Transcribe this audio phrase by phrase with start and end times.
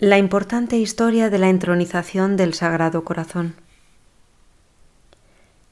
[0.00, 3.56] La importante historia de la entronización del Sagrado Corazón.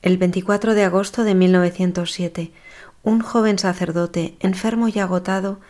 [0.03, 2.51] El 24 de agosto de 1907,
[3.05, 5.61] un joven sacerdote, enfermo y agotado,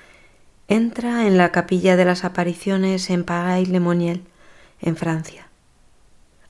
[0.68, 4.24] entra en la capilla de las apariciones en Paray-le-Moniel,
[4.80, 5.48] en Francia.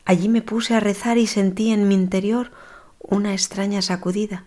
[0.04, 2.52] Allí me puse a rezar y sentí en mi interior
[3.00, 4.44] una extraña sacudida.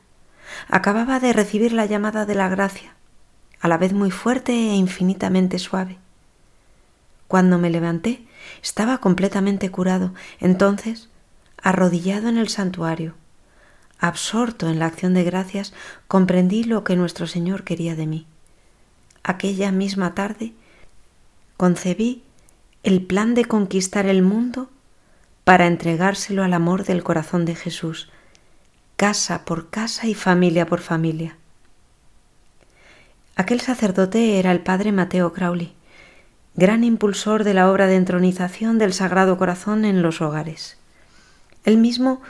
[0.69, 2.95] Acababa de recibir la llamada de la gracia,
[3.59, 5.97] a la vez muy fuerte e infinitamente suave.
[7.29, 8.25] Cuando me levanté,
[8.63, 10.15] estaba completamente curado.
[10.39, 11.09] Entonces,
[11.61, 13.13] arrodillado en el santuario,
[13.99, 15.71] absorto en la acción de gracias,
[16.07, 18.25] comprendí lo que nuestro Señor quería de mí.
[19.21, 20.53] Aquella misma tarde
[21.55, 22.23] concebí
[22.81, 24.71] el plan de conquistar el mundo
[25.43, 28.09] para entregárselo al amor del corazón de Jesús,
[28.95, 31.37] casa por casa y familia por familia.
[33.35, 35.75] Aquel sacerdote era el padre Mateo Crowley
[36.59, 40.77] gran impulsor de la obra de entronización del Sagrado Corazón en los hogares.
[41.63, 42.21] Él mismo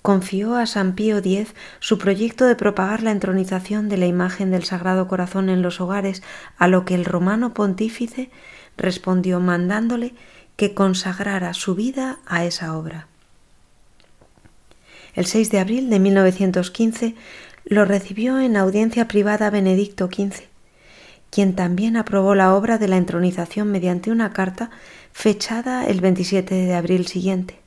[0.00, 4.64] confió a San Pío X su proyecto de propagar la entronización de la imagen del
[4.64, 6.22] Sagrado Corazón en los hogares,
[6.56, 8.30] a lo que el romano pontífice
[8.78, 10.14] respondió mandándole
[10.56, 13.06] que consagrara su vida a esa obra.
[15.14, 17.14] El 6 de abril de 1915
[17.66, 20.53] lo recibió en audiencia privada Benedicto XV
[21.34, 24.70] quien también aprobó la obra de la entronización mediante una carta
[25.12, 27.58] fechada el 27 de abril siguiente.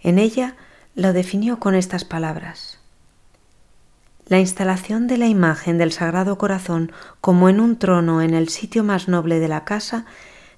[0.00, 0.54] En ella
[0.94, 2.78] lo definió con estas palabras.
[4.28, 8.84] La instalación de la imagen del Sagrado Corazón como en un trono en el sitio
[8.84, 10.06] más noble de la casa,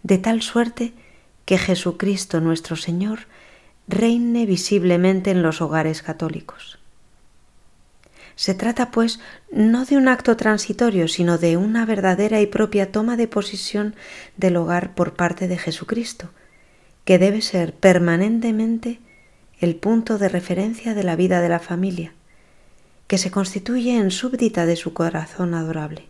[0.03, 0.93] de tal suerte
[1.47, 3.21] que Jesucristo nuestro Señor
[3.89, 6.79] reine visiblemente en los hogares católicos.
[8.37, 9.21] Se trata, pues,
[9.53, 13.95] no de un acto transitorio, sino de una verdadera y propia toma de posesión
[14.37, 16.31] del hogar por parte de Jesucristo,
[17.05, 18.99] que debe ser permanentemente
[19.61, 22.13] el punto de referencia de la vida de la familia,
[23.07, 26.07] que se constituye en súbdita de su corazón adorable.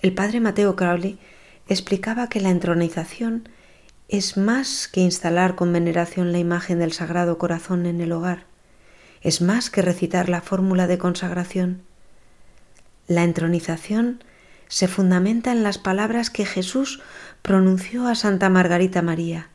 [0.00, 1.18] El padre Mateo Crowley
[1.68, 3.48] explicaba que la entronización
[4.08, 8.44] es más que instalar con veneración la imagen del Sagrado Corazón en el hogar,
[9.26, 11.82] es más que recitar la fórmula de consagración.
[13.08, 14.22] La entronización
[14.68, 17.02] se fundamenta en las palabras que Jesús
[17.42, 19.48] pronunció a Santa Margarita María.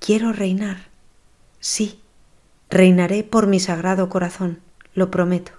[0.00, 0.88] Quiero reinar.
[1.60, 2.00] Sí,
[2.70, 4.58] reinaré por mi sagrado corazón,
[4.94, 5.52] lo prometo.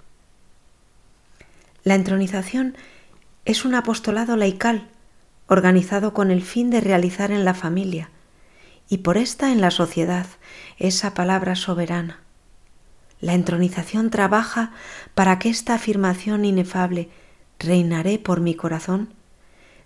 [1.82, 2.76] La entronización
[3.46, 4.86] es un apostolado laical
[5.46, 8.10] organizado con el fin de realizar en la familia
[8.90, 10.26] y por esta en la sociedad
[10.76, 12.20] esa palabra soberana.
[13.20, 14.72] La entronización trabaja
[15.14, 17.10] para que esta afirmación inefable,
[17.58, 19.12] reinaré por mi corazón,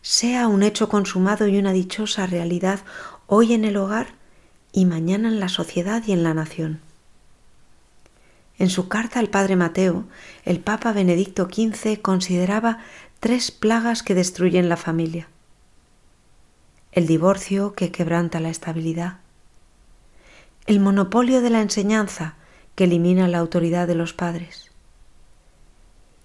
[0.01, 2.81] sea un hecho consumado y una dichosa realidad
[3.27, 4.15] hoy en el hogar
[4.73, 6.81] y mañana en la sociedad y en la nación.
[8.59, 10.05] En su carta al Padre Mateo,
[10.45, 12.79] el Papa Benedicto XV consideraba
[13.19, 15.29] tres plagas que destruyen la familia.
[16.93, 19.19] El divorcio que quebranta la estabilidad,
[20.67, 22.37] el monopolio de la enseñanza
[22.75, 24.71] que elimina la autoridad de los padres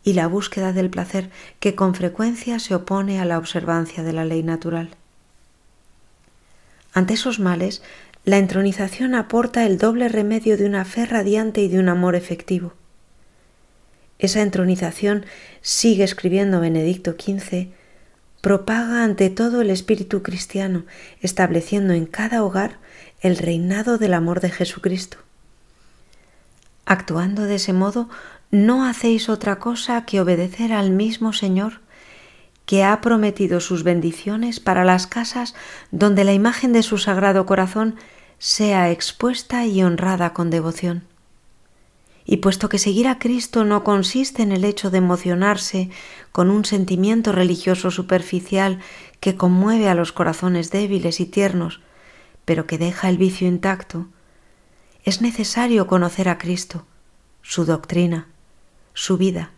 [0.04, 1.30] y la búsqueda del placer
[1.60, 4.90] que con frecuencia se opone a la observancia de la ley natural.
[6.94, 7.84] Ante esos males,
[8.26, 12.74] la entronización aporta el doble remedio de una fe radiante y de un amor efectivo.
[14.18, 15.26] Esa entronización,
[15.62, 17.68] sigue escribiendo Benedicto XV,
[18.42, 20.86] propaga ante todo el espíritu cristiano,
[21.22, 22.80] estableciendo en cada hogar
[23.22, 25.18] el reinado del amor de Jesucristo.
[26.90, 28.10] Actuando de ese modo,
[28.50, 31.82] no hacéis otra cosa que obedecer al mismo Señor
[32.66, 35.54] que ha prometido sus bendiciones para las casas
[35.92, 37.96] donde la imagen de su sagrado corazón
[38.40, 41.04] sea expuesta y honrada con devoción.
[42.26, 45.92] Y puesto que seguir a Cristo no consiste en el hecho de emocionarse
[46.32, 48.80] con un sentimiento religioso superficial
[49.20, 51.82] que conmueve a los corazones débiles y tiernos,
[52.46, 54.08] pero que deja el vicio intacto,
[55.10, 56.86] es necesario conocer a Cristo,
[57.42, 58.28] su doctrina,
[58.94, 59.50] su vida,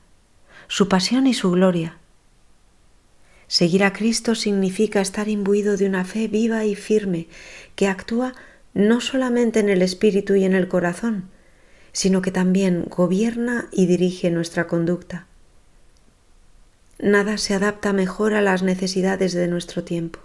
[0.69, 1.97] su pasión y su gloria.
[3.47, 7.27] Seguir a Cristo significa estar imbuido de una fe viva y firme
[7.75, 8.33] que actúa
[8.73, 11.29] no solamente en el espíritu y en el corazón,
[11.91, 15.27] sino que también gobierna y dirige nuestra conducta.
[16.97, 20.19] Nada se adapta mejor a las necesidades de nuestro tiempo.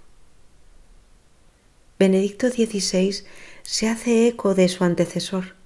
[1.99, 3.25] Benedicto XVI
[3.67, 5.57] se hace eco de su antecesor.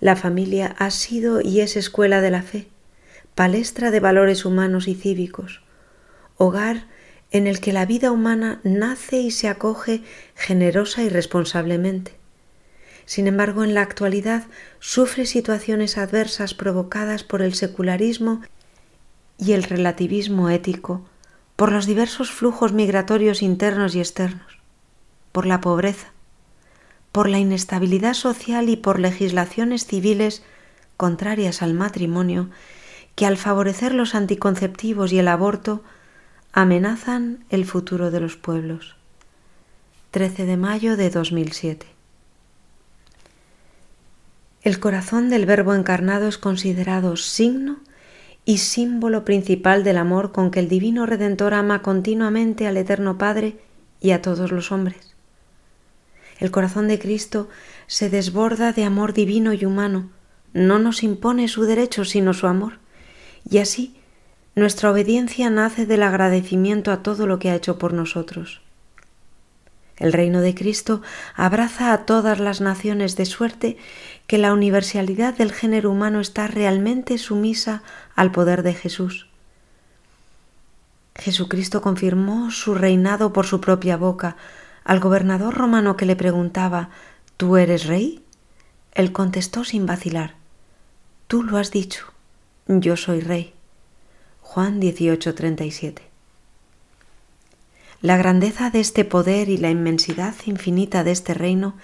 [0.00, 2.68] La familia ha sido y es escuela de la fe,
[3.34, 5.62] palestra de valores humanos y cívicos,
[6.36, 6.84] hogar
[7.30, 10.02] en el que la vida humana nace y se acoge
[10.34, 12.12] generosa y responsablemente.
[13.06, 14.44] Sin embargo, en la actualidad
[14.78, 18.42] sufre situaciones adversas provocadas por el secularismo
[19.38, 21.06] y el relativismo ético,
[21.56, 24.58] por los diversos flujos migratorios internos y externos,
[25.32, 26.12] por la pobreza,
[27.16, 30.42] por la inestabilidad social y por legislaciones civiles
[30.98, 32.50] contrarias al matrimonio
[33.14, 35.82] que al favorecer los anticonceptivos y el aborto
[36.52, 38.96] amenazan el futuro de los pueblos.
[40.10, 41.86] 13 de mayo de 2007.
[44.60, 47.78] El corazón del Verbo encarnado es considerado signo
[48.44, 53.56] y símbolo principal del amor con que el Divino Redentor ama continuamente al Eterno Padre
[54.02, 55.15] y a todos los hombres.
[56.38, 57.48] El corazón de Cristo
[57.86, 60.10] se desborda de amor divino y humano,
[60.52, 62.78] no nos impone su derecho sino su amor,
[63.48, 63.96] y así
[64.54, 68.62] nuestra obediencia nace del agradecimiento a todo lo que ha hecho por nosotros.
[69.98, 71.00] El reino de Cristo
[71.34, 73.78] abraza a todas las naciones de suerte
[74.26, 77.82] que la universalidad del género humano está realmente sumisa
[78.14, 79.26] al poder de Jesús.
[81.14, 84.36] Jesucristo confirmó su reinado por su propia boca,
[84.86, 86.90] al gobernador romano que le preguntaba
[87.36, 88.22] ¿Tú eres rey?
[88.94, 90.36] Él contestó sin vacilar
[91.26, 92.06] Tú lo has dicho,
[92.68, 93.52] yo soy rey.
[94.40, 96.02] Juan 18:37
[98.00, 101.74] La grandeza de este poder y la inmensidad infinita de este reino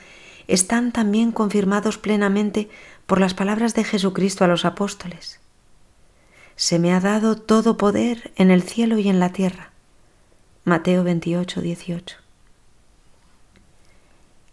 [0.46, 2.70] están también confirmados plenamente
[3.06, 5.40] por las palabras de Jesucristo a los apóstoles.
[6.54, 9.72] Se me ha dado todo poder en el cielo y en la tierra.
[10.64, 12.21] Mateo 28, 18.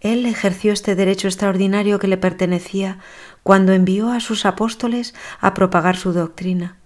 [0.02, 3.00] Él ejerció este derecho extraordinario que le pertenecía
[3.44, 6.78] cuando envió a sus apóstoles a propagar su doctrina,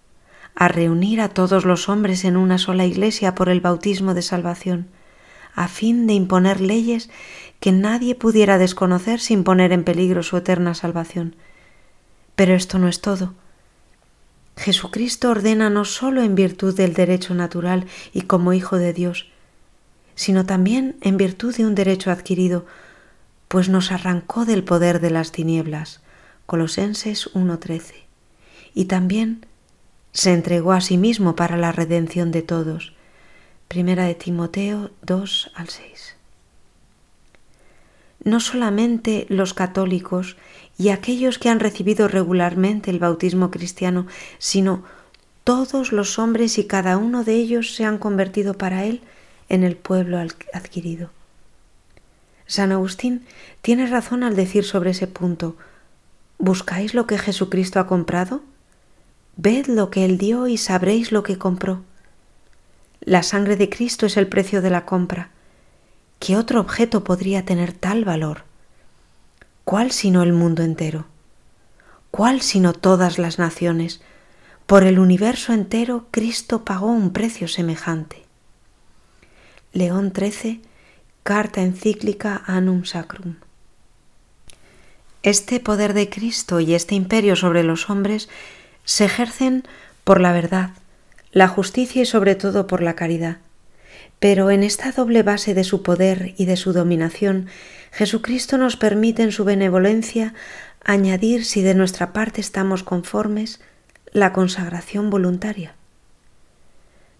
[0.55, 4.87] a reunir a todos los hombres en una sola iglesia por el bautismo de salvación,
[5.53, 7.09] a fin de imponer leyes
[7.59, 11.35] que nadie pudiera desconocer sin poner en peligro su eterna salvación.
[12.35, 13.35] Pero esto no es todo.
[14.57, 19.29] Jesucristo ordena no sólo en virtud del derecho natural y como Hijo de Dios,
[20.15, 22.65] sino también en virtud de un derecho adquirido,
[23.53, 26.01] pues nos arrancó del poder de las tinieblas.
[26.47, 27.93] Colosenses 1.13.
[28.73, 29.45] Y también
[30.11, 32.93] se entregó a sí mismo para la redención de todos.
[33.67, 36.15] Primera de Timoteo 2 al 6.
[38.23, 40.35] No solamente los católicos
[40.79, 44.07] y aquellos que han recibido regularmente el bautismo cristiano,
[44.39, 44.83] sino
[45.43, 49.01] todos los hombres y cada uno de ellos se han convertido para él
[49.47, 50.17] en el pueblo
[50.53, 51.11] adquirido.
[52.45, 53.25] San Agustín
[53.61, 55.55] tiene razón al decir sobre ese punto,
[56.37, 58.41] ¿buscáis lo que Jesucristo ha comprado?
[59.35, 61.83] Ved lo que Él dio y sabréis lo que compró.
[63.01, 65.31] La sangre de Cristo es el precio de la compra.
[66.19, 68.43] ¿Qué otro objeto podría tener tal valor?
[69.65, 71.05] ¿Cuál sino el mundo entero?
[72.11, 74.01] ¿Cuál sino todas las naciones?
[74.67, 78.23] Por el universo entero Cristo pagó un precio semejante.
[79.73, 80.61] León XIII
[81.23, 83.35] Carta encíclica Anum Sacrum.
[85.23, 88.27] Este poder de Cristo y este imperio sobre los hombres
[88.83, 89.63] se ejercen
[90.03, 90.71] por la verdad,
[91.31, 93.37] la justicia y sobre todo por la caridad.
[94.19, 97.47] Pero en esta doble base de su poder y de su dominación,
[97.93, 100.33] Jesucristo nos permite en su benevolencia
[100.83, 103.61] añadir, si de nuestra parte estamos conformes,
[104.11, 105.73] la consagración voluntaria.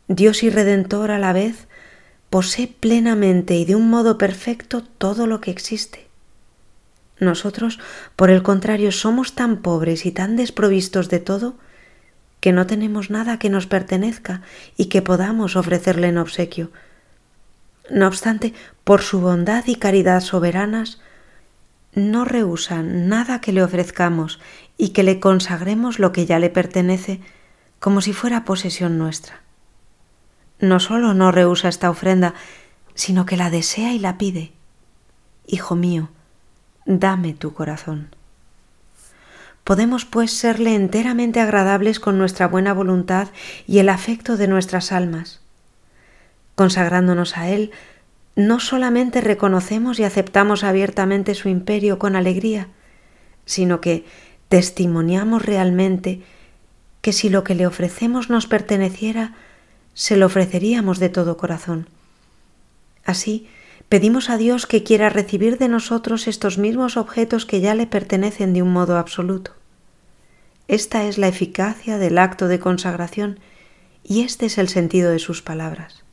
[0.10, 1.68] Dios y Redentor a la vez
[2.34, 6.08] posee plenamente y de un modo perfecto todo lo que existe.
[7.20, 7.80] Nosotros,
[8.16, 11.54] por el contrario, somos tan pobres y tan desprovistos de todo
[12.40, 14.42] que no tenemos nada que nos pertenezca
[14.78, 16.72] y que podamos ofrecerle en obsequio.
[17.92, 21.00] No obstante, por su bondad y caridad soberanas,
[21.94, 24.40] no rehúsa nada que le ofrezcamos
[24.76, 27.22] y que le consagremos lo que ya le pertenece
[27.80, 29.43] como si fuera posesión nuestra
[30.64, 32.34] no solo no rehúsa esta ofrenda,
[32.96, 34.54] sino que la desea y la pide.
[35.46, 36.10] Hijo mío,
[36.86, 38.16] dame tu corazón.
[39.64, 43.30] Podemos pues serle enteramente agradables con nuestra buena voluntad
[43.68, 45.42] y el afecto de nuestras almas.
[46.56, 47.72] Consagrándonos a Él,
[48.36, 52.68] no solamente reconocemos y aceptamos abiertamente su imperio con alegría,
[53.46, 54.06] sino que
[54.50, 56.24] testimoniamos realmente
[57.02, 59.34] que si lo que le ofrecemos nos perteneciera,
[59.94, 61.88] se lo ofreceríamos de todo corazón.
[63.06, 63.48] Así,
[63.90, 68.54] pedimos a Dios que quiera recibir de nosotros estos mismos objetos que ya le pertenecen
[68.54, 69.52] de un modo absoluto.
[70.68, 73.40] Esta es la eficacia del acto de consagración
[74.04, 76.04] y este es el sentido de sus palabras.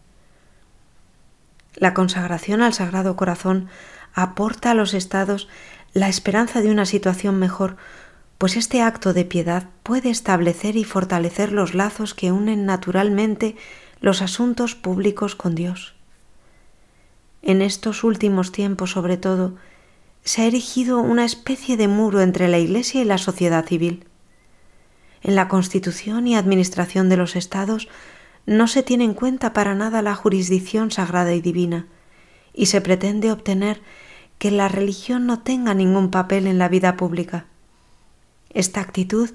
[1.75, 3.69] La consagración al Sagrado Corazón
[4.13, 5.49] aporta a los estados
[5.93, 7.77] la esperanza de una situación mejor,
[8.41, 13.55] pues este acto de piedad puede establecer y fortalecer los lazos que unen naturalmente
[14.01, 15.95] los asuntos públicos con Dios.
[17.43, 19.57] En estos últimos tiempos, sobre todo,
[20.25, 24.07] se ha erigido una especie de muro entre la Iglesia y la sociedad civil.
[25.21, 27.89] En la constitución y administración de los estados
[28.47, 31.89] no se tiene en cuenta para nada la jurisdicción sagrada y divina,
[32.55, 33.83] y se pretende obtener
[34.39, 37.50] que la religión no tenga ningún papel en la vida pública.
[38.50, 39.30] Esta actitud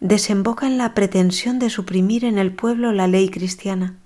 [0.00, 3.96] desemboca en la pretensión de suprimir en el pueblo la ley cristiana.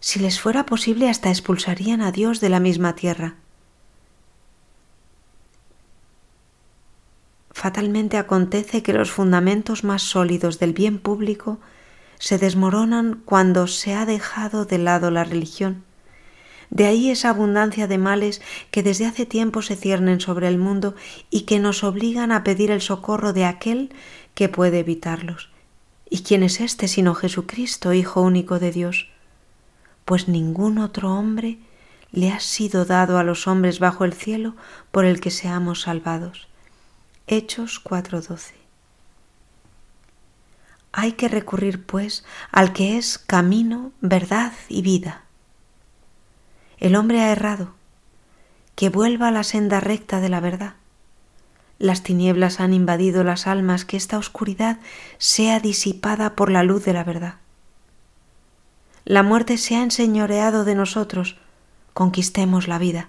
[0.00, 3.34] Si les fuera posible hasta expulsarían a Dios de la misma tierra.
[7.50, 11.58] Fatalmente acontece que los fundamentos más sólidos del bien público
[12.18, 15.84] se desmoronan cuando se ha dejado de lado la religión.
[16.70, 20.94] De ahí esa abundancia de males que desde hace tiempo se ciernen sobre el mundo
[21.28, 23.92] y que nos obligan a pedir el socorro de aquel
[24.34, 25.50] que puede evitarlos.
[26.08, 29.08] ¿Y quién es éste sino Jesucristo, Hijo único de Dios?
[30.04, 31.58] Pues ningún otro hombre
[32.12, 34.54] le ha sido dado a los hombres bajo el cielo
[34.90, 36.48] por el que seamos salvados.
[37.26, 38.54] Hechos 4:12.
[40.92, 45.24] Hay que recurrir, pues, al que es camino, verdad y vida.
[46.80, 47.74] El hombre ha errado,
[48.74, 50.74] que vuelva a la senda recta de la verdad.
[51.78, 54.78] Las tinieblas han invadido las almas, que esta oscuridad
[55.18, 57.36] sea disipada por la luz de la verdad.
[59.04, 61.38] La muerte se ha enseñoreado de nosotros,
[61.94, 63.08] conquistemos la vida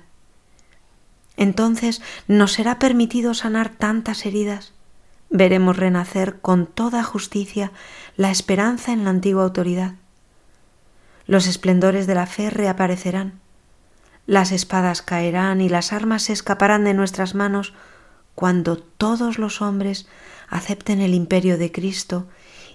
[1.42, 4.74] entonces nos será permitido sanar tantas heridas.
[5.32, 7.72] Veremos renacer con toda justicia
[8.16, 9.96] la esperanza en la antigua autoridad.
[11.25, 13.40] Los esplendores de la fe reaparecerán.
[14.25, 17.74] Las espadas caerán y las armas se escaparán de nuestras manos
[18.36, 20.08] cuando todos los hombres
[20.50, 22.28] acepten el imperio de Cristo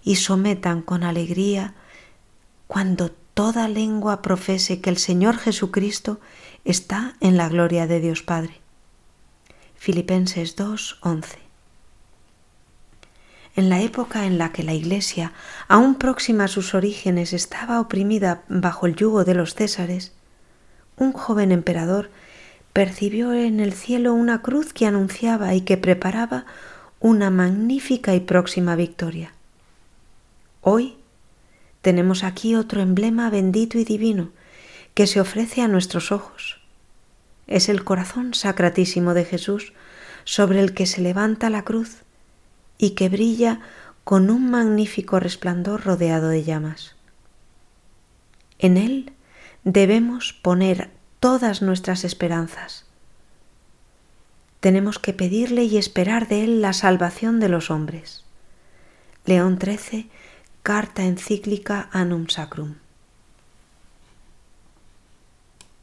[0.02, 1.74] y sometan con alegría,
[2.66, 6.20] cuando toda lengua profese que el Señor Jesucristo
[6.64, 8.60] está en la gloria de Dios Padre.
[9.76, 11.38] Filipenses 2:11
[13.54, 15.32] En la época en la que la Iglesia,
[15.68, 20.15] aún próxima a sus orígenes, estaba oprimida bajo el yugo de los Césares,
[20.96, 22.10] un joven emperador
[22.72, 26.44] percibió en el cielo una cruz que anunciaba y que preparaba
[27.00, 29.32] una magnífica y próxima victoria.
[30.60, 30.96] Hoy
[31.82, 34.30] tenemos aquí otro emblema bendito y divino
[34.94, 36.60] que se ofrece a nuestros ojos.
[37.46, 39.72] Es el corazón sacratísimo de Jesús
[40.24, 41.98] sobre el que se levanta la cruz
[42.78, 43.60] y que brilla
[44.04, 46.96] con un magnífico resplandor rodeado de llamas.
[48.58, 49.12] En él
[49.66, 52.86] debemos poner todas nuestras esperanzas.
[54.60, 58.24] Tenemos que pedirle y esperar de él la salvación de los hombres.
[59.24, 60.08] León XIII,
[60.62, 62.76] Carta encíclica Anum Sacrum.